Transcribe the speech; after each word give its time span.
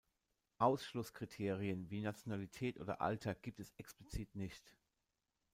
Ausschlusskriterien 0.57 1.91
wie 1.91 2.01
Nationalität 2.01 2.79
oder 2.79 3.01
Alter 3.01 3.35
gibt 3.35 3.59
es 3.59 3.69
explizit 3.77 4.33
nicht. 4.33 4.75